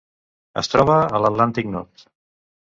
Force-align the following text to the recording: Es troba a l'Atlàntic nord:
Es 0.61 0.69
troba 0.75 0.95
a 1.01 1.21
l'Atlàntic 1.25 1.71
nord: 1.77 2.09